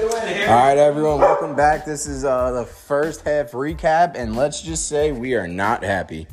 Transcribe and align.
All 0.00 0.06
right, 0.06 0.78
everyone, 0.78 1.18
welcome 1.18 1.54
back. 1.54 1.84
This 1.84 2.06
is 2.06 2.24
uh, 2.24 2.52
the 2.52 2.64
first 2.64 3.20
half 3.20 3.50
recap, 3.50 4.16
and 4.16 4.34
let's 4.34 4.62
just 4.62 4.88
say 4.88 5.12
we 5.12 5.34
are 5.34 5.46
not 5.46 5.84
happy. 5.84 6.26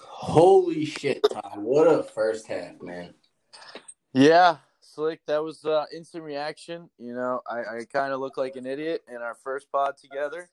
Holy 0.00 0.86
shit, 0.86 1.22
Ty. 1.30 1.50
What 1.56 1.86
a 1.86 2.02
first 2.02 2.46
half, 2.46 2.80
man. 2.80 3.12
Yeah, 4.14 4.56
Slick, 4.80 5.20
that 5.26 5.44
was 5.44 5.66
uh, 5.66 5.84
instant 5.94 6.24
reaction. 6.24 6.88
You 6.98 7.12
know, 7.12 7.42
I, 7.46 7.58
I 7.58 7.84
kind 7.92 8.14
of 8.14 8.20
look 8.20 8.38
like 8.38 8.56
an 8.56 8.64
idiot 8.64 9.04
in 9.06 9.16
our 9.16 9.34
first 9.34 9.70
pod 9.70 9.98
together. 9.98 10.48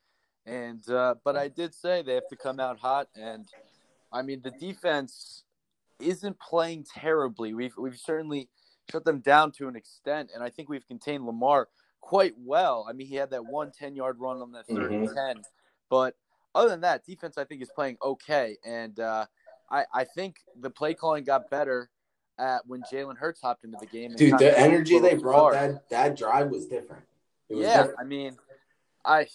And 0.46 0.88
uh, 0.90 1.16
but 1.24 1.38
I 1.38 1.48
did 1.48 1.74
say 1.74 2.02
they 2.02 2.16
have 2.16 2.28
to 2.28 2.36
come 2.36 2.60
out 2.60 2.80
hot, 2.80 3.08
and 3.16 3.48
I 4.12 4.24
mean 4.24 4.42
the 4.42 4.52
defense 4.52 5.46
isn't 6.04 6.40
playing 6.40 6.86
terribly. 6.94 7.54
We've 7.54 7.76
we've 7.78 7.98
certainly 7.98 8.50
shut 8.92 9.06
them 9.06 9.20
down 9.20 9.52
to 9.54 9.68
an 9.68 9.76
extent, 9.76 10.32
and 10.34 10.44
I 10.44 10.50
think 10.50 10.70
we've 10.70 10.88
contained 10.88 11.26
Lamar 11.26 11.70
quite 12.02 12.34
well. 12.38 12.86
I 12.90 12.94
mean, 12.94 13.08
he 13.08 13.16
had 13.16 13.30
that 13.32 13.46
one 13.46 13.72
10 13.72 13.96
yard 13.96 14.18
run 14.20 14.38
on 14.42 14.52
that 14.52 14.68
3rd 14.68 14.92
and 14.92 15.08
Mhm. 15.10 15.14
10, 15.36 15.44
but 15.90 16.16
other 16.54 16.70
than 16.70 16.82
that, 16.82 17.06
defense 17.06 17.38
I 17.38 17.46
think 17.46 17.62
is 17.62 17.72
playing 17.74 17.98
okay, 18.02 18.58
and 18.66 19.00
uh, 19.00 19.26
I 19.72 19.86
I 19.94 20.04
think 20.04 20.38
the 20.60 20.70
play 20.70 20.94
calling 20.94 21.24
got 21.24 21.50
better 21.50 21.90
at 22.38 22.66
when 22.68 22.82
Jalen 22.92 23.18
Hurts 23.18 23.42
hopped 23.42 23.64
into 23.64 23.78
the 23.80 23.86
game. 23.86 24.14
Dude, 24.16 24.38
the 24.38 24.58
energy 24.60 25.00
they 25.00 25.16
brought 25.16 25.54
apart. 25.54 25.72
that 25.90 25.90
that 25.90 26.18
drive 26.18 26.50
was 26.50 26.66
different. 26.66 27.04
It 27.50 27.56
was 27.56 27.66
yeah, 27.68 27.78
different. 27.78 28.00
I 28.00 28.04
mean, 28.04 28.38
I, 29.06 29.28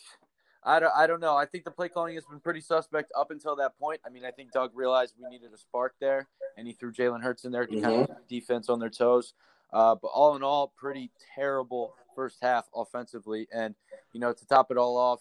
I 0.69 0.81
don't, 0.81 0.93
I 0.95 1.07
don't 1.07 1.21
know. 1.21 1.35
I 1.35 1.47
think 1.47 1.65
the 1.65 1.71
play 1.71 1.89
calling 1.89 2.15
has 2.15 2.27
been 2.27 2.41
pretty 2.41 2.61
suspect 2.61 3.11
up 3.17 3.31
until 3.31 3.57
that 3.57 3.79
point. 3.79 4.01
I 4.05 4.11
mean, 4.11 4.25
I 4.25 4.31
think 4.31 4.53
Doug 4.53 4.73
realized 4.75 5.15
we 5.19 5.29
needed 5.31 5.51
a 5.55 5.57
spark 5.57 5.95
there, 5.99 6.29
and 6.59 6.67
he 6.67 6.75
threw 6.75 6.93
Jalen 6.93 7.23
Hurts 7.23 7.45
in 7.45 7.53
there 7.53 7.67
to 7.67 7.81
kind 7.81 8.03
of 8.03 8.09
Mm-hmm. 8.09 8.13
defense 8.29 8.69
on 8.69 8.79
their 8.79 8.91
toes. 8.91 9.33
Uh, 9.73 9.95
but 9.95 10.09
all 10.09 10.37
in 10.37 10.43
all, 10.43 10.73
pretty 10.77 11.11
terrible 11.35 11.95
first 12.15 12.37
half 12.43 12.67
offensively, 12.75 13.49
and 13.53 13.75
you 14.13 14.21
know, 14.21 14.33
to 14.33 14.47
top 14.47 14.71
it 14.71 14.77
all 14.77 14.97
off, 14.97 15.21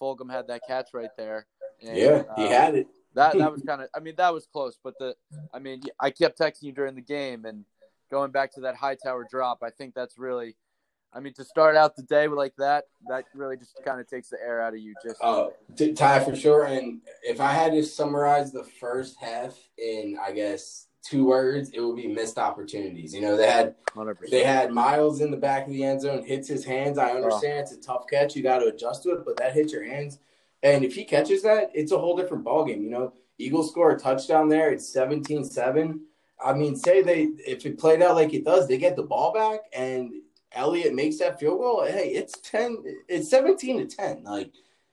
Fulgham 0.00 0.30
had 0.30 0.46
that 0.48 0.60
catch 0.66 0.90
right 0.94 1.10
there. 1.16 1.46
And, 1.84 1.96
yeah, 1.96 2.22
he 2.36 2.44
uh, 2.44 2.48
had 2.48 2.74
it. 2.76 2.86
that 3.14 3.36
that 3.36 3.50
was 3.52 3.62
kind 3.62 3.82
of. 3.82 3.88
I 3.94 4.00
mean, 4.00 4.14
that 4.16 4.32
was 4.32 4.46
close, 4.46 4.78
but 4.82 4.94
the. 4.98 5.16
I 5.52 5.58
mean, 5.58 5.82
I 5.98 6.10
kept 6.10 6.38
texting 6.38 6.62
you 6.62 6.72
during 6.72 6.94
the 6.94 7.00
game 7.02 7.44
and 7.44 7.64
going 8.10 8.30
back 8.30 8.52
to 8.54 8.60
that 8.60 8.76
Hightower 8.76 9.26
drop. 9.28 9.58
I 9.62 9.70
think 9.70 9.94
that's 9.94 10.18
really. 10.18 10.56
I 11.14 11.20
mean, 11.20 11.32
to 11.34 11.44
start 11.44 11.76
out 11.76 11.94
the 11.94 12.02
day 12.02 12.26
like 12.26 12.54
that, 12.58 12.84
that 13.08 13.24
really 13.34 13.56
just 13.56 13.78
kind 13.84 14.00
of 14.00 14.08
takes 14.08 14.30
the 14.30 14.38
air 14.44 14.60
out 14.60 14.74
of 14.74 14.80
you. 14.80 14.94
Just 15.02 15.16
Oh, 15.22 15.52
t- 15.76 15.92
Ty 15.92 16.24
for 16.24 16.34
sure. 16.34 16.64
And 16.64 17.00
if 17.22 17.40
I 17.40 17.52
had 17.52 17.72
to 17.72 17.84
summarize 17.84 18.50
the 18.50 18.64
first 18.64 19.16
half 19.20 19.56
in, 19.78 20.18
I 20.20 20.32
guess, 20.32 20.88
two 21.04 21.26
words, 21.26 21.70
it 21.72 21.80
would 21.80 21.96
be 21.96 22.08
missed 22.08 22.36
opportunities. 22.36 23.14
You 23.14 23.20
know, 23.20 23.36
they 23.36 23.48
had 23.48 23.76
hundred 23.94 24.18
they 24.28 24.42
had 24.42 24.72
Miles 24.72 25.20
in 25.20 25.30
the 25.30 25.36
back 25.36 25.66
of 25.66 25.72
the 25.72 25.84
end 25.84 26.00
zone, 26.00 26.24
hits 26.24 26.48
his 26.48 26.64
hands. 26.64 26.98
I 26.98 27.10
understand 27.10 27.60
it's 27.60 27.72
a 27.72 27.80
tough 27.80 28.06
catch. 28.10 28.34
You 28.34 28.42
got 28.42 28.58
to 28.58 28.66
adjust 28.66 29.04
to 29.04 29.10
it, 29.10 29.24
but 29.24 29.36
that 29.36 29.52
hits 29.52 29.72
your 29.72 29.84
hands. 29.84 30.18
And 30.64 30.84
if 30.84 30.94
he 30.94 31.04
catches 31.04 31.42
that, 31.42 31.70
it's 31.74 31.92
a 31.92 31.98
whole 31.98 32.16
different 32.16 32.44
ballgame. 32.44 32.82
You 32.82 32.90
know, 32.90 33.12
Eagles 33.38 33.70
score 33.70 33.92
a 33.92 33.98
touchdown 33.98 34.48
there. 34.48 34.72
It's 34.72 34.88
17 34.92 35.44
7. 35.44 36.00
I 36.44 36.52
mean, 36.54 36.74
say 36.74 37.02
they, 37.02 37.28
if 37.46 37.64
it 37.64 37.78
played 37.78 38.02
out 38.02 38.16
like 38.16 38.34
it 38.34 38.44
does, 38.44 38.66
they 38.66 38.78
get 38.78 38.96
the 38.96 39.02
ball 39.02 39.32
back 39.32 39.60
and 39.72 40.12
Elliott 40.54 40.94
makes 40.94 41.18
that 41.18 41.38
field 41.38 41.58
goal. 41.58 41.84
Hey, 41.84 42.10
it's 42.10 42.38
10, 42.40 42.82
it's 43.08 43.30
17 43.30 43.88
to 43.88 43.96
10. 43.96 44.24
Like, 44.24 44.52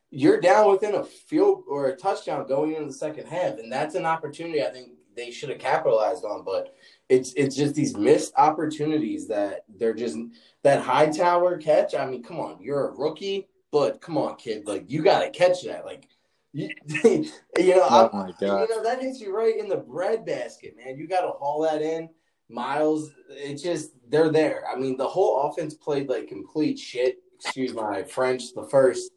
you're 0.09 0.41
down 0.41 0.69
within 0.69 0.95
a 0.95 1.03
field 1.03 1.63
or 1.67 1.87
a 1.87 1.95
touchdown 1.95 2.47
going 2.47 2.73
into 2.73 2.87
the 2.87 2.93
second 2.93 3.27
half. 3.27 3.57
And 3.57 3.71
that's 3.71 3.95
an 3.95 4.05
opportunity 4.05 4.63
I 4.63 4.69
think 4.69 4.89
they 5.15 5.31
should 5.31 5.49
have 5.49 5.59
capitalized 5.59 6.25
on. 6.25 6.43
But 6.43 6.75
it's 7.09 7.33
it's 7.33 7.55
just 7.55 7.75
these 7.75 7.95
missed 7.95 8.33
opportunities 8.37 9.27
that 9.27 9.65
they're 9.77 9.93
just 9.93 10.17
that 10.63 10.81
Hightower 10.81 11.57
catch. 11.57 11.95
I 11.95 12.05
mean, 12.05 12.23
come 12.23 12.39
on, 12.39 12.61
you're 12.61 12.89
a 12.89 12.91
rookie, 12.91 13.47
but 13.71 14.01
come 14.01 14.17
on, 14.17 14.35
kid, 14.35 14.67
like 14.67 14.85
you 14.89 15.01
got 15.01 15.21
to 15.21 15.29
catch 15.29 15.63
that. 15.63 15.85
Like, 15.85 16.07
you, 16.53 16.69
you 17.03 17.75
know, 17.75 17.87
Oh 17.89 18.09
you 18.41 18.75
know 18.75 18.83
that 18.83 19.01
hits 19.01 19.21
you 19.21 19.35
right 19.35 19.57
in 19.57 19.67
the 19.67 19.77
bread 19.77 20.25
basket, 20.25 20.75
man. 20.77 20.97
You 20.97 21.07
got 21.07 21.21
to 21.21 21.31
haul 21.31 21.61
that 21.61 21.81
in. 21.81 22.09
Miles, 22.51 23.11
it's 23.29 23.61
just 23.61 23.91
they're 24.09 24.29
there. 24.29 24.63
I 24.71 24.77
mean, 24.77 24.97
the 24.97 25.07
whole 25.07 25.49
offense 25.49 25.73
played 25.73 26.09
like 26.09 26.27
complete 26.27 26.77
shit. 26.77 27.19
Excuse 27.35 27.73
my 27.73 28.03
French. 28.03 28.53
The 28.53 28.63
first, 28.63 29.11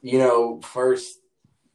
you 0.00 0.18
know, 0.18 0.60
first 0.62 1.20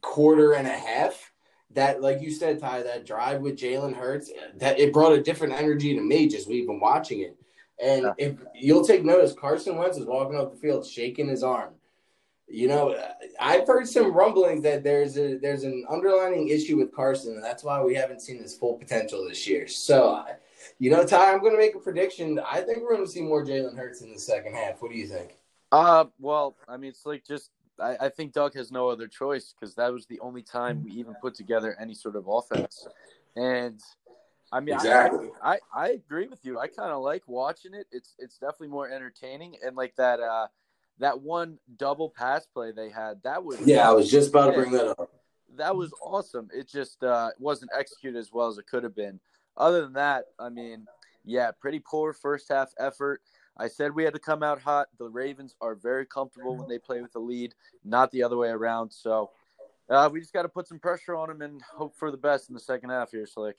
quarter 0.00 0.54
and 0.54 0.66
a 0.66 0.70
half. 0.70 1.30
That, 1.70 2.00
like 2.00 2.20
you 2.20 2.30
said, 2.30 2.60
Ty, 2.60 2.84
that 2.84 3.04
drive 3.04 3.40
with 3.40 3.56
Jalen 3.56 3.96
Hurts, 3.96 4.30
that 4.58 4.78
it 4.78 4.92
brought 4.92 5.12
a 5.12 5.20
different 5.20 5.54
energy 5.54 5.92
to 5.96 6.00
me 6.00 6.28
just 6.28 6.48
even 6.48 6.78
watching 6.78 7.20
it. 7.20 7.36
And 7.82 8.12
if 8.16 8.36
you'll 8.54 8.84
take 8.84 9.04
notice, 9.04 9.32
Carson 9.32 9.76
Wentz 9.76 9.98
is 9.98 10.06
walking 10.06 10.36
off 10.36 10.52
the 10.52 10.56
field 10.56 10.86
shaking 10.86 11.28
his 11.28 11.42
arm. 11.42 11.74
You 12.46 12.68
know, 12.68 12.96
I've 13.40 13.66
heard 13.66 13.88
some 13.88 14.12
rumblings 14.12 14.62
that 14.62 14.84
there's 14.84 15.16
a 15.18 15.38
there's 15.38 15.64
an 15.64 15.84
underlining 15.88 16.48
issue 16.48 16.76
with 16.76 16.94
Carson, 16.94 17.34
and 17.34 17.42
that's 17.42 17.64
why 17.64 17.82
we 17.82 17.94
haven't 17.94 18.20
seen 18.22 18.40
his 18.40 18.56
full 18.56 18.74
potential 18.74 19.26
this 19.26 19.46
year. 19.48 19.66
So, 19.66 20.24
you 20.78 20.90
know, 20.90 21.04
Ty, 21.04 21.32
I'm 21.32 21.40
going 21.40 21.52
to 21.52 21.58
make 21.58 21.74
a 21.74 21.78
prediction. 21.78 22.38
I 22.38 22.60
think 22.60 22.78
we're 22.82 22.94
going 22.94 23.06
to 23.06 23.10
see 23.10 23.22
more 23.22 23.44
Jalen 23.44 23.76
Hurts 23.76 24.02
in 24.02 24.12
the 24.12 24.18
second 24.18 24.54
half. 24.54 24.80
What 24.82 24.90
do 24.90 24.96
you 24.96 25.06
think? 25.06 25.36
Uh, 25.72 26.04
well, 26.20 26.56
I 26.68 26.76
mean, 26.76 26.90
it's 26.90 27.04
like 27.06 27.26
just 27.26 27.50
I, 27.80 27.96
I 28.02 28.08
think 28.08 28.32
Doug 28.32 28.54
has 28.54 28.70
no 28.70 28.88
other 28.88 29.08
choice 29.08 29.54
because 29.58 29.74
that 29.74 29.92
was 29.92 30.06
the 30.06 30.20
only 30.20 30.42
time 30.42 30.84
we 30.84 30.92
even 30.92 31.14
put 31.20 31.34
together 31.34 31.76
any 31.80 31.94
sort 31.94 32.16
of 32.16 32.28
offense, 32.28 32.86
and 33.36 33.80
I 34.52 34.60
mean, 34.60 34.74
I- 34.74 34.78
Exactly. 34.78 35.30
I, 35.42 35.58
I, 35.74 35.88
agree 35.90 36.28
with 36.28 36.44
you. 36.44 36.60
I 36.60 36.68
kind 36.68 36.92
of 36.92 37.02
like 37.02 37.24
watching 37.26 37.74
it. 37.74 37.86
It's 37.90 38.14
it's 38.18 38.38
definitely 38.38 38.68
more 38.68 38.88
entertaining, 38.88 39.56
and 39.64 39.74
like 39.74 39.96
that 39.96 40.20
uh 40.20 40.46
that 41.00 41.20
one 41.20 41.58
double 41.76 42.08
pass 42.08 42.46
play 42.46 42.70
they 42.70 42.88
had 42.88 43.20
that 43.24 43.42
was 43.42 43.60
Yeah, 43.60 43.88
I 43.88 43.92
was 43.92 44.08
just 44.08 44.30
about 44.30 44.46
to 44.46 44.52
bring 44.52 44.70
that 44.72 44.86
up. 44.86 45.10
that 45.56 45.74
was 45.74 45.92
awesome. 46.00 46.48
It 46.54 46.68
just 46.68 47.02
uh, 47.02 47.30
wasn't 47.40 47.72
executed 47.76 48.16
as 48.16 48.32
well 48.32 48.46
as 48.46 48.58
it 48.58 48.66
could 48.66 48.84
have 48.84 48.94
been. 48.94 49.18
Other 49.56 49.82
than 49.82 49.92
that, 49.94 50.26
I 50.38 50.48
mean, 50.48 50.86
yeah, 51.24 51.50
pretty 51.58 51.80
poor 51.80 52.12
first 52.12 52.48
half 52.50 52.72
effort. 52.78 53.22
I 53.56 53.68
said 53.68 53.94
we 53.94 54.04
had 54.04 54.14
to 54.14 54.20
come 54.20 54.42
out 54.42 54.60
hot. 54.60 54.88
The 54.98 55.08
Ravens 55.08 55.54
are 55.60 55.74
very 55.74 56.06
comfortable 56.06 56.56
when 56.56 56.68
they 56.68 56.78
play 56.78 57.00
with 57.00 57.12
the 57.12 57.20
lead, 57.20 57.54
not 57.84 58.10
the 58.10 58.22
other 58.22 58.36
way 58.36 58.48
around. 58.48 58.90
So 58.90 59.30
uh, 59.88 60.08
we 60.12 60.20
just 60.20 60.32
got 60.32 60.42
to 60.42 60.48
put 60.48 60.66
some 60.66 60.80
pressure 60.80 61.14
on 61.14 61.28
them 61.28 61.42
and 61.42 61.62
hope 61.62 61.94
for 61.96 62.10
the 62.10 62.16
best 62.16 62.48
in 62.48 62.54
the 62.54 62.60
second 62.60 62.90
half 62.90 63.12
here, 63.12 63.26
Slick. 63.26 63.56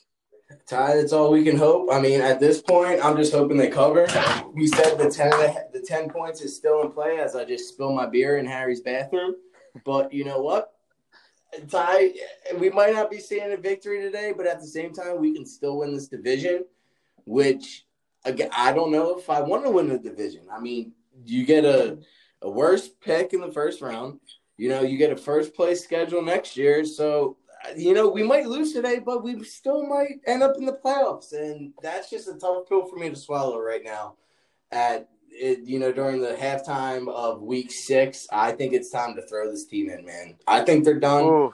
Ty, 0.68 0.98
that's 0.98 1.14
all 1.14 1.32
we 1.32 1.44
can 1.44 1.58
hope. 1.58 1.90
I 1.92 2.00
mean, 2.00 2.22
at 2.22 2.40
this 2.40 2.62
point, 2.62 3.04
I'm 3.04 3.18
just 3.18 3.34
hoping 3.34 3.58
they 3.58 3.70
cover. 3.70 4.06
We 4.54 4.68
said 4.68 4.98
the 4.98 5.10
ten 5.10 5.32
the 5.74 5.84
ten 5.84 6.10
points 6.10 6.42
is 6.42 6.56
still 6.56 6.82
in 6.84 6.92
play 6.92 7.18
as 7.18 7.36
I 7.36 7.46
just 7.46 7.70
spill 7.70 7.92
my 7.94 8.06
beer 8.06 8.38
in 8.38 8.46
Harry's 8.46 8.82
bathroom. 8.82 9.36
But 9.84 10.14
you 10.14 10.24
know 10.24 10.42
what, 10.42 10.75
Ty, 11.70 12.14
we 12.60 12.70
might 12.70 12.94
not 12.94 13.10
be 13.10 13.20
seeing 13.20 13.54
a 13.54 13.58
victory 13.58 14.02
today, 14.02 14.34
but 14.36 14.46
at 14.46 14.60
the 14.60 14.68
same 14.68 14.94
time, 14.94 15.20
we 15.20 15.34
can 15.34 15.46
still 15.46 15.78
win 15.78 15.94
this 15.94 16.08
division. 16.08 16.66
Which 17.26 17.86
again, 18.24 18.50
I 18.56 18.74
don't 18.74 18.92
know 18.92 19.18
if 19.18 19.30
I 19.30 19.42
want 19.42 19.64
to 19.64 19.72
win 19.72 19.90
the 19.90 19.98
division. 19.98 20.44
I 20.52 20.60
mean, 20.60 20.94
you 21.26 21.46
get 21.46 21.66
a 21.66 22.00
a 22.42 22.50
worse 22.50 22.90
pick 22.90 23.34
in 23.34 23.42
the 23.42 23.52
first 23.52 23.82
round. 23.82 24.20
You 24.58 24.70
know, 24.70 24.82
you 24.82 24.98
get 24.98 25.12
a 25.12 25.18
first 25.18 25.56
place 25.56 25.84
schedule 25.84 26.22
next 26.22 26.56
year, 26.56 26.86
so 26.86 27.38
you 27.76 27.94
know, 27.94 28.08
we 28.08 28.24
might 28.24 28.46
lose 28.46 28.74
today, 28.74 29.00
but 29.00 29.24
we 29.24 29.44
still 29.44 29.86
might 29.88 30.20
end 30.28 30.44
up 30.44 30.56
in 30.58 30.66
the 30.66 30.80
playoffs, 30.84 31.34
and 31.34 31.74
that's 31.82 32.10
just 32.10 32.28
a 32.28 32.36
tough 32.36 32.68
pill 32.68 32.86
for 32.86 32.98
me 32.98 33.10
to 33.10 33.16
swallow 33.16 33.60
right 33.60 33.84
now. 33.84 34.16
At 34.72 35.10
it, 35.35 35.59
you 35.68 35.79
know, 35.79 35.91
during 35.91 36.22
the 36.22 36.34
halftime 36.34 37.07
of 37.09 37.41
Week 37.41 37.72
Six, 37.72 38.28
I 38.31 38.51
think 38.51 38.73
it's 38.73 38.90
time 38.90 39.16
to 39.16 39.22
throw 39.22 39.50
this 39.51 39.66
team 39.66 39.90
in, 39.90 40.06
man. 40.06 40.35
I 40.47 40.62
think 40.62 40.85
they're 40.85 41.00
done. 41.00 41.25
Ooh, 41.25 41.53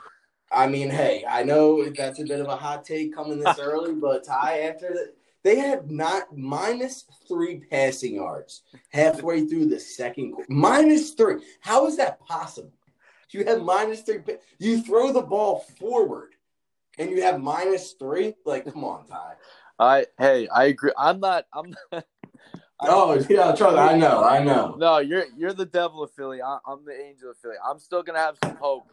I 0.51 0.67
mean, 0.67 0.89
hey, 0.89 1.23
I 1.27 1.43
know 1.43 1.89
that's 1.89 2.19
a 2.19 2.25
bit 2.25 2.41
of 2.41 2.47
a 2.47 2.55
hot 2.55 2.83
take 2.83 3.15
coming 3.15 3.39
this 3.39 3.59
early, 3.61 3.93
but 3.93 4.25
Ty, 4.25 4.61
after 4.61 4.89
the, 4.89 5.13
they 5.43 5.57
had 5.57 5.89
not 5.89 6.35
minus 6.37 7.05
three 7.27 7.61
passing 7.71 8.15
yards 8.15 8.63
halfway 8.89 9.45
through 9.45 9.67
the 9.67 9.79
second 9.79 10.33
quarter. 10.33 10.51
Minus 10.51 11.11
three. 11.11 11.41
How 11.61 11.87
is 11.87 11.97
that 11.97 12.19
possible? 12.19 12.73
You 13.31 13.45
have 13.45 13.61
minus 13.61 14.01
three. 14.01 14.19
You 14.59 14.81
throw 14.81 15.13
the 15.13 15.21
ball 15.21 15.65
forward, 15.79 16.35
and 16.97 17.09
you 17.09 17.21
have 17.23 17.39
minus 17.39 17.93
three. 17.93 18.35
Like, 18.45 18.71
come 18.71 18.83
on, 18.83 19.07
Ty. 19.07 19.33
I 19.79 20.05
hey, 20.19 20.47
I 20.49 20.65
agree. 20.65 20.91
I'm 20.97 21.19
not. 21.21 21.45
I'm. 21.53 21.73
Not, 21.91 22.03
Oh 22.81 23.23
yeah, 23.29 23.53
Charlie. 23.53 23.79
I 23.79 23.97
know. 23.97 24.23
I 24.23 24.43
know. 24.43 24.75
No, 24.77 24.97
you're 24.99 25.25
you're 25.37 25.53
the 25.53 25.65
devil 25.65 26.03
of 26.03 26.11
Philly. 26.11 26.41
I, 26.41 26.57
I'm 26.65 26.83
the 26.85 26.99
angel 26.99 27.31
of 27.31 27.37
Philly. 27.37 27.55
I'm 27.63 27.79
still 27.79 28.03
gonna 28.03 28.19
have 28.19 28.37
some 28.43 28.55
hope, 28.57 28.87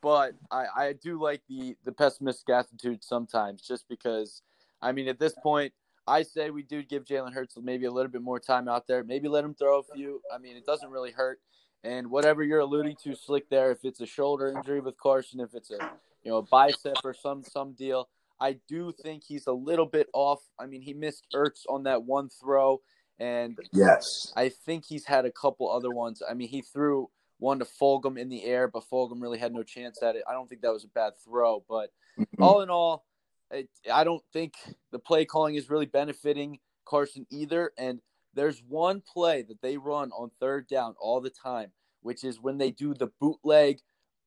but 0.00 0.34
I, 0.50 0.66
I 0.76 0.92
do 0.92 1.20
like 1.20 1.42
the 1.48 1.76
the 1.84 1.92
pessimistic 1.92 2.48
attitude 2.50 3.02
sometimes, 3.04 3.62
just 3.62 3.88
because. 3.88 4.42
I 4.84 4.90
mean, 4.90 5.06
at 5.06 5.20
this 5.20 5.32
point, 5.40 5.72
I 6.08 6.22
say 6.22 6.50
we 6.50 6.64
do 6.64 6.82
give 6.82 7.04
Jalen 7.04 7.32
Hurts 7.32 7.56
maybe 7.62 7.84
a 7.84 7.90
little 7.92 8.10
bit 8.10 8.22
more 8.22 8.40
time 8.40 8.68
out 8.68 8.88
there. 8.88 9.04
Maybe 9.04 9.28
let 9.28 9.44
him 9.44 9.54
throw 9.54 9.78
a 9.78 9.94
few. 9.94 10.20
I 10.34 10.38
mean, 10.38 10.56
it 10.56 10.66
doesn't 10.66 10.90
really 10.90 11.12
hurt. 11.12 11.38
And 11.84 12.10
whatever 12.10 12.42
you're 12.42 12.60
alluding 12.60 12.96
to, 13.04 13.14
Slick, 13.14 13.48
there, 13.48 13.70
if 13.70 13.84
it's 13.84 14.00
a 14.00 14.06
shoulder 14.06 14.48
injury 14.48 14.80
with 14.80 14.96
Carson, 14.98 15.38
if 15.38 15.54
it's 15.54 15.70
a 15.70 15.78
you 16.24 16.30
know 16.30 16.38
a 16.38 16.42
bicep 16.42 16.96
or 17.04 17.14
some 17.14 17.42
some 17.44 17.72
deal, 17.72 18.08
I 18.40 18.56
do 18.68 18.92
think 19.02 19.22
he's 19.24 19.46
a 19.46 19.52
little 19.52 19.86
bit 19.86 20.08
off. 20.12 20.40
I 20.58 20.66
mean, 20.66 20.82
he 20.82 20.94
missed 20.94 21.26
Ertz 21.32 21.62
on 21.68 21.84
that 21.84 22.02
one 22.02 22.28
throw, 22.28 22.80
and 23.18 23.58
yes, 23.72 24.32
I 24.36 24.48
think 24.48 24.84
he's 24.86 25.04
had 25.04 25.24
a 25.24 25.32
couple 25.32 25.70
other 25.70 25.90
ones. 25.90 26.22
I 26.28 26.34
mean, 26.34 26.48
he 26.48 26.62
threw 26.62 27.08
one 27.38 27.58
to 27.58 27.64
Fulgham 27.64 28.18
in 28.18 28.28
the 28.28 28.44
air, 28.44 28.68
but 28.68 28.84
Fulgham 28.90 29.20
really 29.20 29.38
had 29.38 29.52
no 29.52 29.62
chance 29.62 30.02
at 30.02 30.16
it. 30.16 30.22
I 30.28 30.32
don't 30.32 30.48
think 30.48 30.62
that 30.62 30.72
was 30.72 30.84
a 30.84 30.88
bad 30.88 31.14
throw, 31.24 31.64
but 31.68 31.90
mm-hmm. 32.18 32.42
all 32.42 32.62
in 32.62 32.70
all, 32.70 33.04
it, 33.50 33.68
I 33.92 34.04
don't 34.04 34.22
think 34.32 34.54
the 34.92 34.98
play 34.98 35.24
calling 35.24 35.56
is 35.56 35.68
really 35.68 35.86
benefiting 35.86 36.60
Carson 36.84 37.26
either. 37.30 37.72
And 37.76 38.00
there's 38.34 38.62
one 38.66 39.02
play 39.02 39.42
that 39.42 39.60
they 39.60 39.76
run 39.76 40.10
on 40.12 40.30
third 40.40 40.68
down 40.68 40.94
all 41.00 41.20
the 41.20 41.30
time, 41.30 41.72
which 42.00 42.22
is 42.24 42.40
when 42.40 42.58
they 42.58 42.70
do 42.70 42.94
the 42.94 43.10
bootleg 43.20 43.80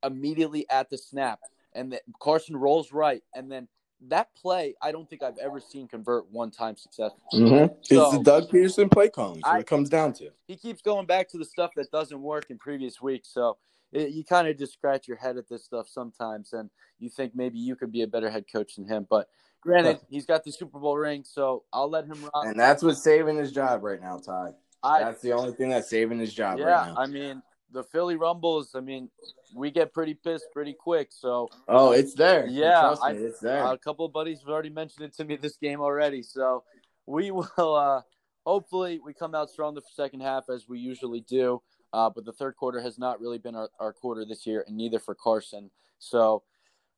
immediately 0.03 0.69
at 0.69 0.89
the 0.89 0.97
snap, 0.97 1.39
and 1.73 1.91
the, 1.91 2.01
Carson 2.21 2.55
rolls 2.55 2.91
right, 2.91 3.23
and 3.33 3.51
then 3.51 3.67
that 4.09 4.33
play, 4.35 4.75
I 4.81 4.91
don't 4.91 5.09
think 5.09 5.23
I've 5.23 5.37
ever 5.37 5.59
seen 5.59 5.87
convert 5.87 6.29
one 6.31 6.51
time 6.51 6.75
successfully. 6.75 7.21
Mm-hmm. 7.33 7.73
So, 7.81 8.05
it's 8.07 8.17
the 8.17 8.23
Doug 8.23 8.49
Pederson 8.49 8.91
play 8.91 9.09
calling. 9.09 9.41
So 9.43 9.49
I, 9.49 9.59
it 9.59 9.67
comes 9.67 9.89
down 9.89 10.13
to. 10.13 10.29
He 10.47 10.55
keeps 10.55 10.81
going 10.81 11.05
back 11.05 11.29
to 11.29 11.37
the 11.37 11.45
stuff 11.45 11.71
that 11.75 11.91
doesn't 11.91 12.21
work 12.21 12.49
in 12.49 12.57
previous 12.57 13.01
weeks. 13.01 13.29
So 13.29 13.57
it, 13.91 14.09
you 14.09 14.23
kind 14.23 14.47
of 14.47 14.57
just 14.57 14.73
scratch 14.73 15.07
your 15.07 15.17
head 15.17 15.37
at 15.37 15.47
this 15.47 15.63
stuff 15.63 15.87
sometimes, 15.87 16.53
and 16.53 16.69
you 16.99 17.09
think 17.09 17.35
maybe 17.35 17.57
you 17.57 17.75
could 17.75 17.91
be 17.91 18.01
a 18.01 18.07
better 18.07 18.29
head 18.29 18.45
coach 18.51 18.75
than 18.75 18.87
him. 18.87 19.07
But 19.09 19.29
granted, 19.61 19.99
he's 20.09 20.25
got 20.25 20.43
the 20.43 20.51
Super 20.51 20.79
Bowl 20.79 20.97
ring, 20.97 21.23
so 21.25 21.63
I'll 21.71 21.89
let 21.89 22.05
him 22.05 22.21
rock. 22.21 22.45
And 22.45 22.59
that's 22.59 22.83
what's 22.83 23.03
saving 23.03 23.37
his 23.37 23.51
job 23.51 23.83
right 23.83 24.01
now, 24.01 24.17
Ty. 24.17 24.51
I, 24.83 24.99
that's 24.99 25.21
the 25.21 25.33
only 25.33 25.53
thing 25.53 25.69
that's 25.69 25.89
saving 25.89 26.19
his 26.19 26.33
job 26.33 26.59
yeah, 26.59 26.65
right 26.65 26.87
now. 26.87 26.95
I 26.97 27.07
mean, 27.07 27.41
the 27.71 27.83
Philly 27.83 28.15
Rumbles, 28.15 28.75
I 28.75 28.79
mean, 28.79 29.09
we 29.53 29.71
get 29.71 29.93
pretty 29.93 30.13
pissed 30.13 30.45
pretty 30.53 30.73
quick. 30.73 31.09
So 31.11 31.49
oh, 31.67 31.91
it's 31.91 32.13
there. 32.13 32.47
Yeah, 32.47 32.95
me, 33.11 33.17
it's 33.17 33.39
there. 33.39 33.63
a 33.65 33.77
couple 33.77 34.05
of 34.05 34.13
buddies 34.13 34.39
have 34.39 34.49
already 34.49 34.69
mentioned 34.69 35.05
it 35.05 35.15
to 35.15 35.25
me 35.25 35.35
this 35.35 35.57
game 35.57 35.81
already. 35.81 36.23
So 36.23 36.63
we 37.05 37.31
will. 37.57 37.75
uh 37.75 38.01
Hopefully, 38.45 38.99
we 39.03 39.13
come 39.13 39.33
out 39.33 39.49
strong 39.49 39.73
the 39.73 39.81
second 39.95 40.21
half 40.21 40.49
as 40.49 40.69
we 40.69 40.77
usually 40.77 41.21
do. 41.21 41.61
Uh, 41.91 42.09
but 42.09 42.25
the 42.25 42.31
third 42.31 42.55
quarter 42.55 42.79
has 42.79 42.99
not 42.99 43.19
really 43.19 43.37
been 43.37 43.55
our, 43.55 43.69
our 43.79 43.93
quarter 43.93 44.25
this 44.25 44.45
year, 44.45 44.63
and 44.67 44.77
neither 44.77 44.99
for 44.99 45.15
Carson. 45.15 45.71
So 45.97 46.43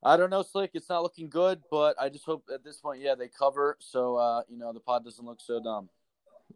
I 0.02 0.16
don't 0.16 0.28
know, 0.28 0.42
Slick. 0.42 0.72
It's 0.74 0.88
not 0.88 1.02
looking 1.02 1.30
good, 1.30 1.62
but 1.70 1.96
I 1.98 2.08
just 2.08 2.24
hope 2.24 2.44
at 2.52 2.64
this 2.64 2.78
point, 2.78 3.00
yeah, 3.00 3.14
they 3.14 3.28
cover. 3.28 3.78
So 3.80 4.16
uh, 4.16 4.42
you 4.48 4.58
know 4.58 4.72
the 4.72 4.80
pod 4.80 5.04
doesn't 5.04 5.24
look 5.24 5.40
so 5.40 5.62
dumb. 5.62 5.88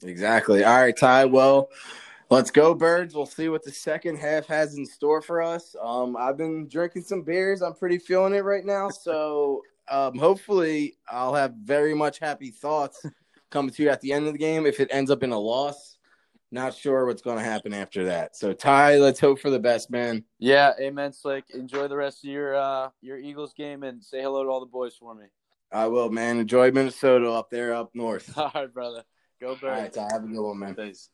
Exactly. 0.02 0.64
All 0.64 0.78
right, 0.78 0.96
Ty. 0.96 1.26
Well, 1.26 1.70
Let's 2.32 2.50
go, 2.50 2.72
birds. 2.72 3.14
We'll 3.14 3.26
see 3.26 3.50
what 3.50 3.62
the 3.62 3.70
second 3.70 4.16
half 4.16 4.46
has 4.46 4.78
in 4.78 4.86
store 4.86 5.20
for 5.20 5.42
us. 5.42 5.76
Um, 5.78 6.16
I've 6.16 6.38
been 6.38 6.66
drinking 6.66 7.02
some 7.02 7.20
beers. 7.20 7.60
I'm 7.60 7.74
pretty 7.74 7.98
feeling 7.98 8.32
it 8.32 8.42
right 8.42 8.64
now. 8.64 8.88
So 8.88 9.60
um, 9.90 10.16
hopefully, 10.16 10.96
I'll 11.10 11.34
have 11.34 11.52
very 11.62 11.92
much 11.92 12.20
happy 12.20 12.50
thoughts 12.50 13.04
coming 13.50 13.70
to 13.72 13.82
you 13.82 13.90
at 13.90 14.00
the 14.00 14.14
end 14.14 14.28
of 14.28 14.32
the 14.32 14.38
game. 14.38 14.64
If 14.64 14.80
it 14.80 14.88
ends 14.90 15.10
up 15.10 15.22
in 15.22 15.30
a 15.30 15.38
loss, 15.38 15.98
not 16.50 16.74
sure 16.74 17.04
what's 17.04 17.20
going 17.20 17.36
to 17.36 17.44
happen 17.44 17.74
after 17.74 18.04
that. 18.06 18.34
So 18.34 18.54
Ty, 18.54 18.96
let's 18.96 19.20
hope 19.20 19.38
for 19.38 19.50
the 19.50 19.60
best, 19.60 19.90
man. 19.90 20.24
Yeah, 20.38 20.72
amen, 20.80 21.12
Slick. 21.12 21.44
Enjoy 21.52 21.86
the 21.86 21.96
rest 21.98 22.24
of 22.24 22.30
your 22.30 22.54
uh, 22.54 22.88
your 23.02 23.18
Eagles 23.18 23.52
game 23.52 23.82
and 23.82 24.02
say 24.02 24.22
hello 24.22 24.42
to 24.42 24.48
all 24.48 24.60
the 24.60 24.64
boys 24.64 24.96
for 24.98 25.14
me. 25.14 25.26
I 25.70 25.86
will, 25.86 26.08
man. 26.08 26.38
Enjoy 26.38 26.70
Minnesota 26.70 27.30
up 27.30 27.50
there, 27.50 27.74
up 27.74 27.90
north. 27.92 28.32
All 28.38 28.50
right, 28.54 28.72
brother. 28.72 29.04
Go 29.38 29.54
birds. 29.54 29.64
All 29.64 29.70
right, 29.70 29.92
Ty, 29.92 30.08
have 30.12 30.24
a 30.24 30.28
good 30.28 30.42
one, 30.42 30.58
man. 30.58 30.74
Thanks. 30.74 31.10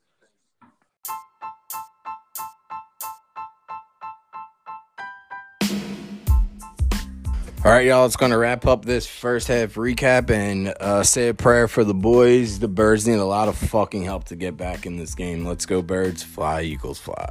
All 7.65 7.71
right, 7.73 7.85
y'all. 7.85 8.05
It's 8.05 8.15
going 8.15 8.31
to 8.31 8.37
wrap 8.37 8.65
up 8.65 8.85
this 8.85 9.05
first 9.05 9.49
half 9.49 9.73
recap 9.73 10.29
and 10.29 10.69
uh, 10.79 11.03
say 11.03 11.27
a 11.27 11.33
prayer 11.33 11.67
for 11.67 11.83
the 11.83 11.93
boys. 11.93 12.59
The 12.59 12.69
Birds 12.69 13.05
need 13.05 13.19
a 13.19 13.25
lot 13.25 13.49
of 13.49 13.57
fucking 13.57 14.03
help 14.03 14.23
to 14.25 14.37
get 14.37 14.55
back 14.55 14.85
in 14.85 14.95
this 14.95 15.13
game. 15.13 15.45
Let's 15.45 15.65
go, 15.65 15.81
Birds. 15.81 16.23
Fly, 16.23 16.61
Eagles, 16.61 16.99
fly. 16.99 17.27